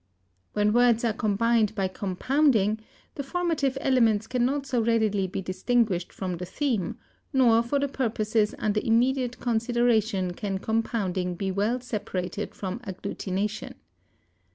When 0.53 0.73
words 0.73 1.05
are 1.05 1.13
combined 1.13 1.75
by 1.75 1.87
compounding, 1.87 2.79
the 3.13 3.21
formative 3.21 3.77
elements 3.81 4.25
cannot 4.25 4.65
so 4.65 4.81
readily 4.83 5.27
be 5.27 5.43
distinguished 5.43 6.11
from 6.11 6.37
the 6.37 6.45
theme; 6.47 6.97
nor 7.31 7.61
for 7.61 7.77
the 7.77 7.87
purposes 7.87 8.55
under 8.57 8.79
immediate 8.81 9.39
consideration 9.39 10.33
can 10.33 10.57
compounding 10.57 11.35
be 11.35 11.51
well 11.51 11.81
separated 11.81 12.55
from 12.55 12.79
agglutination. 12.79 13.75